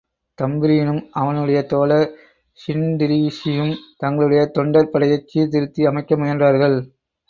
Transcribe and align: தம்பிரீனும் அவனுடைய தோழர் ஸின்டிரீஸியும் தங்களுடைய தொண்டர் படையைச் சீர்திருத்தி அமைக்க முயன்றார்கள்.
தம்பிரீனும் 0.37 1.01
அவனுடைய 1.11 1.59
தோழர் 1.63 2.07
ஸின்டிரீஸியும் 2.59 3.73
தங்களுடைய 3.97 4.43
தொண்டர் 4.45 4.89
படையைச் 4.89 5.27
சீர்திருத்தி 5.27 5.83
அமைக்க 5.85 6.15
முயன்றார்கள். 6.15 6.77